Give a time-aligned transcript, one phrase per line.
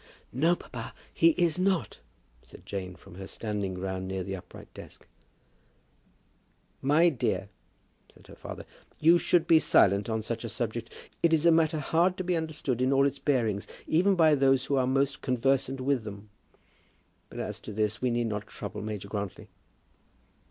[0.33, 1.99] "No, papa; he is not,"
[2.41, 5.05] said Jane, from her standing ground near the upright desk.
[6.81, 7.49] "My dear,"
[8.11, 8.65] said her father,
[8.99, 10.89] "you should be silent on such a subject.
[11.21, 14.65] It is a matter hard to be understood in all its bearings, even by those
[14.65, 16.29] who are most conversant with them.
[17.29, 19.49] But as to this we need not trouble Major Grantly."